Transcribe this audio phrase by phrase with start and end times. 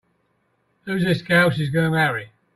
[0.85, 2.31] Who's this gal she's gonna marry?